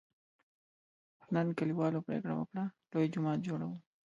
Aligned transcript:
نن 1.33 1.47
کلیوالو 1.57 2.05
پرېکړه 2.07 2.33
وکړه: 2.35 2.63
لوی 2.91 3.07
جومات 3.13 3.39
جوړوو. 3.47 3.77